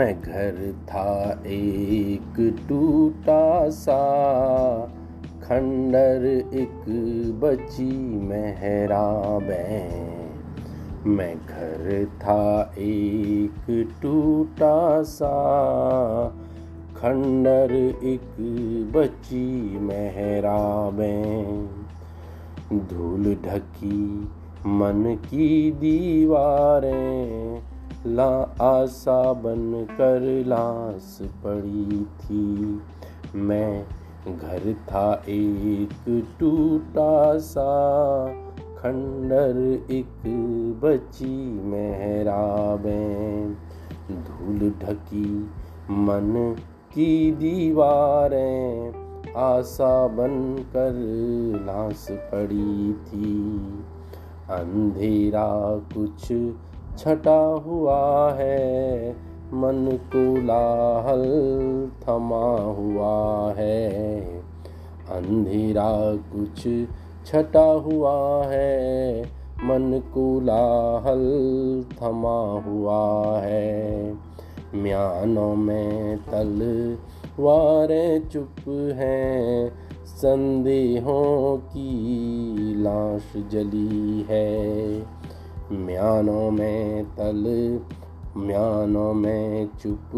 [0.00, 2.34] मैं घर था एक
[2.68, 3.96] टूटा सा,
[5.42, 6.84] खंडर एक
[7.40, 7.90] बची
[8.20, 9.90] मेहराबें
[11.06, 15.34] मैं घर था एक टूटा सा,
[16.96, 18.36] खंडर एक
[18.96, 21.68] बची मेहराबें
[22.72, 24.28] धूल ढकी
[24.66, 32.80] मन की दीवारें ला आशा बन कर लाश पड़ी थी।
[33.34, 33.86] मैं
[34.36, 37.66] घर था एक टूटा सा,
[38.78, 39.58] खंडर
[39.90, 40.22] एक
[40.82, 43.54] बची मेहराबें
[44.10, 45.50] धूल ढकी
[45.90, 46.56] मन
[46.94, 48.92] की दीवारें,
[49.36, 50.92] आशा बन कर
[51.66, 53.56] लाश पड़ी थी।
[54.50, 56.32] अंधेरा कुछ
[56.98, 59.10] छटा हुआ है,
[59.52, 61.24] मन को लाहल
[62.02, 64.20] थमा हुआ है।
[65.10, 66.68] अंधेरा कुछ
[67.26, 69.22] छटा हुआ है,
[69.64, 71.24] मन को लाहल
[72.02, 74.12] थमा हुआ है।
[74.74, 76.96] म्यानों में तल
[77.38, 79.72] वारें चुप हैं,
[80.04, 85.19] संदेहों की लाश जली है।
[85.72, 87.80] म्यानों में तल,
[88.36, 90.10] म्यानों में चुप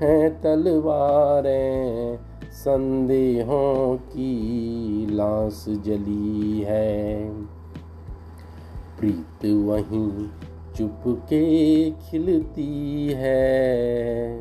[0.00, 2.18] हैं तलवारें।
[2.52, 7.30] संदेहों की लाश जली है।
[9.00, 10.28] प्रीत वहीं
[10.76, 14.40] चुप के खिलती है।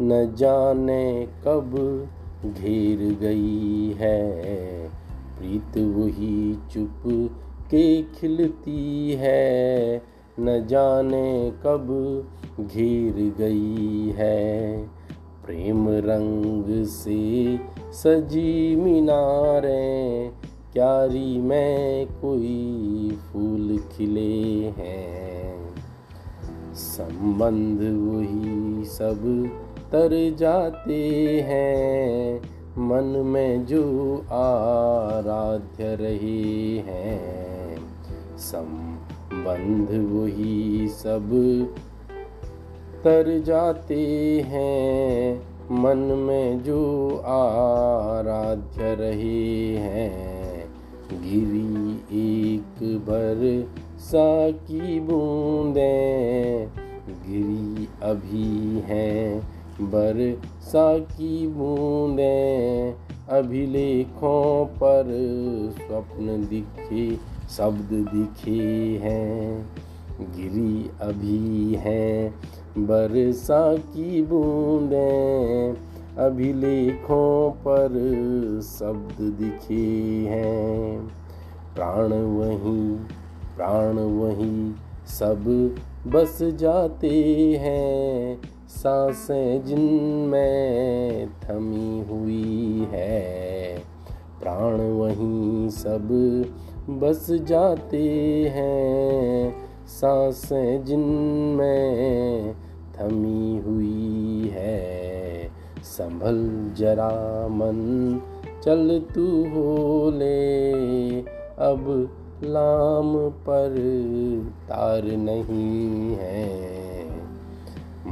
[0.00, 1.70] न जाने कब
[2.44, 4.32] घेर गई है।
[5.38, 7.30] प्रीत वही चुप
[7.70, 10.02] के खिलती है,
[10.40, 11.86] न जाने कब
[12.60, 14.88] घेर गई है।
[15.46, 17.58] प्रेम रंग से
[17.92, 20.30] सजी मीनारें,
[20.72, 25.74] क्यारी में कोई फूल खिले हैं।
[26.74, 29.50] संबंध वही सब
[29.92, 31.04] तर जाते
[31.40, 37.76] हैं मन में जो आराध्य रहे हैं,
[38.38, 41.30] संबंध वही सब
[43.04, 44.06] तर जाते
[44.46, 50.68] हैं। मन में जो आराध्य रहे हैं,
[51.12, 51.94] गिरी
[52.28, 56.68] एक भर सा की बूंदें,
[57.08, 62.94] गिरी अभी हैं बरसा की बूंदें
[63.28, 65.04] अभिलेखों पर
[65.78, 67.16] स्वप्न दिखे,
[67.50, 69.66] शब्द दिखे हैं,
[70.20, 72.34] गिरी अभी हैं।
[72.78, 75.76] बरसा की बूंदें
[76.18, 77.88] अभिलेखों पर
[78.62, 81.06] शब्द दिखे हैं।
[81.74, 82.96] प्राण वहीं
[83.56, 84.72] प्राण वहीं
[85.06, 85.74] सब
[86.06, 87.10] बस जाते
[87.60, 88.40] हैं।
[88.76, 93.78] साँसें जिनमें थमी हुई है।
[94.40, 96.08] प्राण वहीं सब
[96.90, 98.02] बस जाते
[98.54, 99.54] हैं।
[99.86, 102.54] साँसें जिनमें
[102.94, 104.86] थमी हुई है।
[105.82, 108.20] संभल जरा मन,
[108.64, 110.72] चल तू हो ले
[111.58, 112.10] अब
[112.44, 113.74] लाम पर
[114.68, 117.05] तार नहीं है।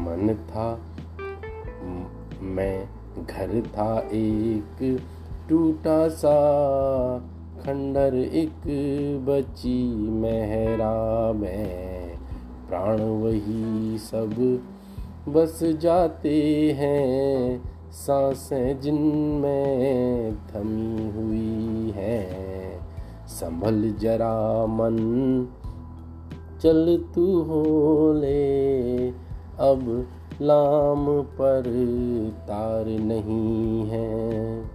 [0.04, 0.80] मन था।
[2.42, 2.88] मैं
[3.26, 5.00] घर था एक,
[5.48, 6.36] टूटा सा
[7.62, 8.62] खंडर एक
[9.26, 12.18] बची मेहरा में।
[12.68, 14.60] प्राण वही सब
[15.28, 17.62] बस जाते हैं,
[17.92, 22.80] साँसें जिनमें थमी हुई हैं।
[23.26, 24.96] संभल जरा मन,
[26.62, 29.23] चल तू हो ले
[29.60, 30.06] अब
[30.42, 31.62] लाम पर
[32.48, 34.73] तार नहीं है।